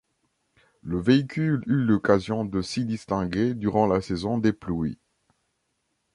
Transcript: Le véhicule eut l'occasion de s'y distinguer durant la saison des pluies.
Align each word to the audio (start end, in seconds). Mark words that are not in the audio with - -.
Le 0.81 0.99
véhicule 0.99 1.61
eut 1.67 1.83
l'occasion 1.85 2.43
de 2.43 2.63
s'y 2.63 2.85
distinguer 2.85 3.53
durant 3.53 3.85
la 3.85 4.01
saison 4.01 4.39
des 4.39 4.51
pluies. 4.51 4.97